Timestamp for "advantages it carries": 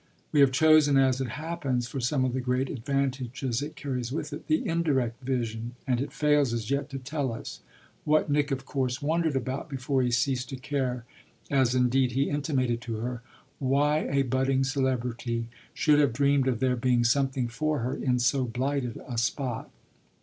2.71-4.11